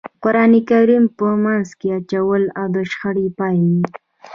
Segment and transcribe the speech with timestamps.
[0.23, 2.41] قرآن کریم په منځ کې اچول
[2.73, 3.83] د شخړې پای وي.